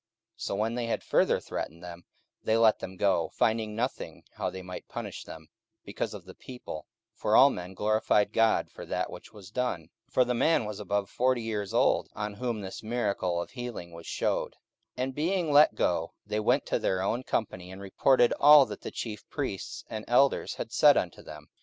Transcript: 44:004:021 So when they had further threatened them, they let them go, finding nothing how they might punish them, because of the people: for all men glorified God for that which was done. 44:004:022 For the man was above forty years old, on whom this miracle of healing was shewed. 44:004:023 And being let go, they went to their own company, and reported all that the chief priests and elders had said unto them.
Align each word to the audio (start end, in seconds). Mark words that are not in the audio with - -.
44:004:021 0.37 0.41
So 0.47 0.55
when 0.55 0.73
they 0.73 0.85
had 0.87 1.03
further 1.03 1.39
threatened 1.39 1.83
them, 1.83 2.05
they 2.41 2.57
let 2.57 2.79
them 2.79 2.97
go, 2.97 3.29
finding 3.35 3.75
nothing 3.75 4.23
how 4.33 4.49
they 4.49 4.63
might 4.63 4.87
punish 4.87 5.23
them, 5.25 5.47
because 5.85 6.15
of 6.15 6.25
the 6.25 6.33
people: 6.33 6.87
for 7.13 7.35
all 7.35 7.51
men 7.51 7.75
glorified 7.75 8.33
God 8.33 8.71
for 8.71 8.83
that 8.87 9.11
which 9.11 9.31
was 9.31 9.51
done. 9.51 9.89
44:004:022 10.07 10.13
For 10.13 10.25
the 10.25 10.33
man 10.33 10.65
was 10.65 10.79
above 10.79 11.07
forty 11.11 11.43
years 11.43 11.71
old, 11.71 12.09
on 12.15 12.33
whom 12.33 12.61
this 12.61 12.81
miracle 12.81 13.39
of 13.39 13.51
healing 13.51 13.91
was 13.91 14.07
shewed. 14.07 14.55
44:004:023 14.97 15.03
And 15.03 15.13
being 15.13 15.51
let 15.51 15.75
go, 15.75 16.13
they 16.25 16.39
went 16.39 16.65
to 16.65 16.79
their 16.79 17.03
own 17.03 17.21
company, 17.21 17.69
and 17.69 17.79
reported 17.79 18.33
all 18.39 18.65
that 18.65 18.81
the 18.81 18.89
chief 18.89 19.29
priests 19.29 19.85
and 19.87 20.03
elders 20.07 20.55
had 20.55 20.71
said 20.71 20.97
unto 20.97 21.21
them. 21.21 21.47